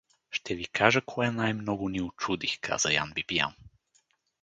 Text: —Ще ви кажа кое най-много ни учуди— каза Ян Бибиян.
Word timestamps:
—Ще 0.29 0.55
ви 0.55 0.65
кажа 0.65 1.01
кое 1.01 1.31
най-много 1.31 1.89
ни 1.89 2.01
учуди— 2.01 2.57
каза 2.61 2.93
Ян 2.93 3.11
Бибиян. 3.15 3.53